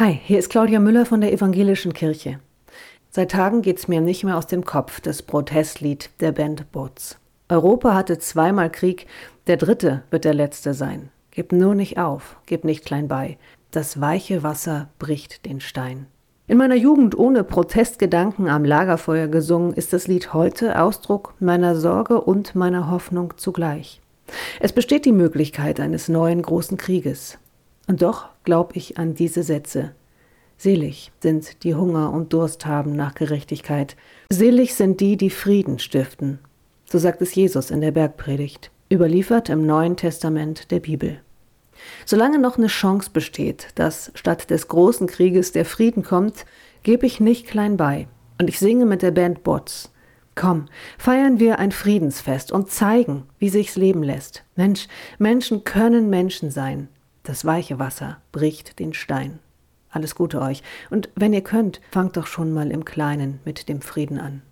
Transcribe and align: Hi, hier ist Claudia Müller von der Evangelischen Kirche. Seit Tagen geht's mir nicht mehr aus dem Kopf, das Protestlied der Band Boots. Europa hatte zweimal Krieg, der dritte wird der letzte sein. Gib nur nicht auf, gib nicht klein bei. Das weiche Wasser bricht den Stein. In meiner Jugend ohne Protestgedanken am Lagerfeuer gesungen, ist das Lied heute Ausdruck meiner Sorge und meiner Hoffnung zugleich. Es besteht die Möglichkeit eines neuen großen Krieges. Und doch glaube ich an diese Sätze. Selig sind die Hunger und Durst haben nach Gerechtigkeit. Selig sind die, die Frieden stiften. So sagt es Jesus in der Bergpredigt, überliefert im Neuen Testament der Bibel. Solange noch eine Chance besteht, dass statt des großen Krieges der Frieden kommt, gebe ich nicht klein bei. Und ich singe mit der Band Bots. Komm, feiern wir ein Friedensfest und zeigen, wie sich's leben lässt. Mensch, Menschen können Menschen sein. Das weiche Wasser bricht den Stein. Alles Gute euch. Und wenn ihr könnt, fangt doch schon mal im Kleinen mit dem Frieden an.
Hi, 0.00 0.18
hier 0.24 0.38
ist 0.38 0.48
Claudia 0.48 0.80
Müller 0.80 1.04
von 1.04 1.20
der 1.20 1.30
Evangelischen 1.30 1.92
Kirche. 1.92 2.40
Seit 3.10 3.32
Tagen 3.32 3.60
geht's 3.60 3.86
mir 3.86 4.00
nicht 4.00 4.24
mehr 4.24 4.38
aus 4.38 4.46
dem 4.46 4.64
Kopf, 4.64 5.02
das 5.02 5.20
Protestlied 5.20 6.08
der 6.20 6.32
Band 6.32 6.72
Boots. 6.72 7.18
Europa 7.50 7.92
hatte 7.92 8.18
zweimal 8.18 8.72
Krieg, 8.72 9.06
der 9.46 9.58
dritte 9.58 10.02
wird 10.10 10.24
der 10.24 10.32
letzte 10.32 10.72
sein. 10.72 11.10
Gib 11.32 11.52
nur 11.52 11.74
nicht 11.74 11.98
auf, 11.98 12.38
gib 12.46 12.64
nicht 12.64 12.86
klein 12.86 13.08
bei. 13.08 13.36
Das 13.72 14.00
weiche 14.00 14.42
Wasser 14.42 14.88
bricht 14.98 15.44
den 15.44 15.60
Stein. 15.60 16.06
In 16.46 16.56
meiner 16.56 16.76
Jugend 16.76 17.18
ohne 17.18 17.44
Protestgedanken 17.44 18.48
am 18.48 18.64
Lagerfeuer 18.64 19.28
gesungen, 19.28 19.74
ist 19.74 19.92
das 19.92 20.08
Lied 20.08 20.32
heute 20.32 20.80
Ausdruck 20.80 21.34
meiner 21.40 21.76
Sorge 21.76 22.22
und 22.22 22.54
meiner 22.54 22.90
Hoffnung 22.90 23.34
zugleich. 23.36 24.00
Es 24.60 24.72
besteht 24.72 25.04
die 25.04 25.12
Möglichkeit 25.12 25.78
eines 25.78 26.08
neuen 26.08 26.40
großen 26.40 26.78
Krieges. 26.78 27.36
Und 27.90 28.02
doch 28.02 28.28
glaube 28.44 28.76
ich 28.76 28.98
an 28.98 29.16
diese 29.16 29.42
Sätze. 29.42 29.96
Selig 30.56 31.10
sind 31.18 31.64
die 31.64 31.74
Hunger 31.74 32.12
und 32.12 32.32
Durst 32.32 32.64
haben 32.64 32.92
nach 32.92 33.16
Gerechtigkeit. 33.16 33.96
Selig 34.30 34.76
sind 34.76 35.00
die, 35.00 35.16
die 35.16 35.28
Frieden 35.28 35.80
stiften. 35.80 36.38
So 36.84 36.98
sagt 36.98 37.20
es 37.20 37.34
Jesus 37.34 37.72
in 37.72 37.80
der 37.80 37.90
Bergpredigt, 37.90 38.70
überliefert 38.92 39.48
im 39.48 39.66
Neuen 39.66 39.96
Testament 39.96 40.70
der 40.70 40.78
Bibel. 40.78 41.20
Solange 42.06 42.38
noch 42.38 42.58
eine 42.58 42.68
Chance 42.68 43.10
besteht, 43.12 43.70
dass 43.74 44.12
statt 44.14 44.50
des 44.50 44.68
großen 44.68 45.08
Krieges 45.08 45.50
der 45.50 45.64
Frieden 45.64 46.04
kommt, 46.04 46.46
gebe 46.84 47.06
ich 47.06 47.18
nicht 47.18 47.48
klein 47.48 47.76
bei. 47.76 48.06
Und 48.40 48.48
ich 48.48 48.60
singe 48.60 48.86
mit 48.86 49.02
der 49.02 49.10
Band 49.10 49.42
Bots. 49.42 49.92
Komm, 50.36 50.66
feiern 50.96 51.40
wir 51.40 51.58
ein 51.58 51.72
Friedensfest 51.72 52.52
und 52.52 52.70
zeigen, 52.70 53.24
wie 53.40 53.48
sich's 53.48 53.74
leben 53.74 54.04
lässt. 54.04 54.44
Mensch, 54.54 54.86
Menschen 55.18 55.64
können 55.64 56.08
Menschen 56.08 56.52
sein. 56.52 56.88
Das 57.22 57.44
weiche 57.44 57.78
Wasser 57.78 58.20
bricht 58.32 58.78
den 58.78 58.94
Stein. 58.94 59.38
Alles 59.90 60.14
Gute 60.14 60.40
euch. 60.40 60.62
Und 60.88 61.10
wenn 61.16 61.32
ihr 61.32 61.42
könnt, 61.42 61.80
fangt 61.90 62.16
doch 62.16 62.26
schon 62.26 62.52
mal 62.52 62.70
im 62.70 62.84
Kleinen 62.84 63.40
mit 63.44 63.68
dem 63.68 63.82
Frieden 63.82 64.18
an. 64.18 64.42